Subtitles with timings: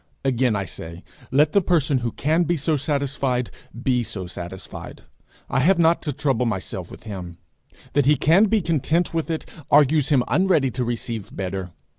[0.25, 3.51] Again I say, let the person who can be so satisfied
[3.83, 5.03] be so satisfied;
[5.47, 7.35] I have not to trouble myself with him.
[7.93, 11.69] That he can be content with it, argues him unready to receive better.